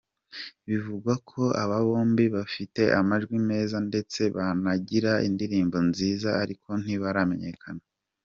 Bivugwa 0.67 1.13
ko 1.29 1.41
aba 1.63 1.77
bombi 1.87 2.25
bafite 2.35 2.81
amajwi 2.99 3.37
meza 3.49 3.77
ndetse 3.89 4.21
banagira 4.35 5.11
indirimbo 5.27 5.77
nziza 5.89 6.29
ariko 6.43 6.69
ntibaramenyekana. 6.83 7.83